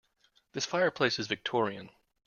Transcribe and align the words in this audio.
This 0.53 0.65
fireplace 0.65 1.19
is 1.19 1.27
Victorian. 1.27 1.91